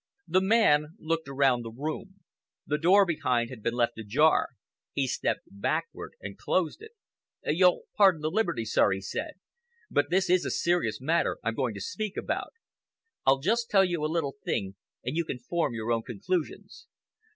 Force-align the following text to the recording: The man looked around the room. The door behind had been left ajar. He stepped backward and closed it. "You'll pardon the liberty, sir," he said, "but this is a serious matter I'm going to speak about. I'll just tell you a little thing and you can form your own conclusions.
The 0.27 0.41
man 0.41 0.95
looked 0.97 1.27
around 1.27 1.61
the 1.61 1.69
room. 1.69 2.21
The 2.65 2.79
door 2.79 3.05
behind 3.05 3.51
had 3.51 3.61
been 3.61 3.75
left 3.75 3.99
ajar. 3.99 4.47
He 4.93 5.05
stepped 5.05 5.41
backward 5.45 6.13
and 6.19 6.39
closed 6.39 6.81
it. 6.81 6.93
"You'll 7.45 7.83
pardon 7.93 8.21
the 8.21 8.31
liberty, 8.31 8.65
sir," 8.65 8.93
he 8.93 9.01
said, 9.01 9.33
"but 9.91 10.09
this 10.09 10.27
is 10.27 10.43
a 10.43 10.49
serious 10.49 10.99
matter 10.99 11.37
I'm 11.43 11.53
going 11.53 11.75
to 11.75 11.81
speak 11.81 12.17
about. 12.17 12.51
I'll 13.27 13.41
just 13.41 13.69
tell 13.69 13.85
you 13.85 14.03
a 14.03 14.07
little 14.09 14.37
thing 14.43 14.73
and 15.05 15.15
you 15.15 15.23
can 15.23 15.37
form 15.37 15.75
your 15.75 15.91
own 15.91 16.01
conclusions. 16.01 16.87